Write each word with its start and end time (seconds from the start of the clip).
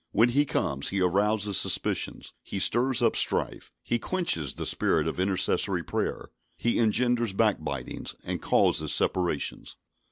When 0.13 0.29
he 0.29 0.45
comes, 0.45 0.89
he 0.89 0.99
arouses 0.99 1.57
suspicions, 1.59 2.33
he 2.41 2.57
stirs 2.57 3.03
up 3.03 3.15
strife, 3.15 3.71
he 3.83 3.99
quenches 3.99 4.55
the 4.55 4.65
spirit 4.65 5.07
of 5.07 5.19
intercessory 5.19 5.83
prayer, 5.83 6.29
he 6.57 6.79
engenders 6.79 7.33
backbitings, 7.33 8.15
and 8.23 8.41
causes 8.41 8.95
separations. 8.95 9.77